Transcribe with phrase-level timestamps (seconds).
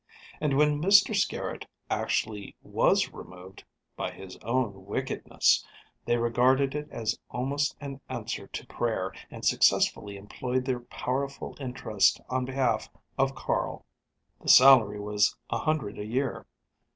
[0.39, 3.63] And when Mr Skerritt actually was removed,
[3.95, 5.63] by his own wickedness,
[6.05, 12.19] they regarded it as almost an answer to prayer, and successfully employed their powerful interest
[12.29, 13.85] on behalf of Carl.
[14.41, 16.47] The salary was a hundred a year.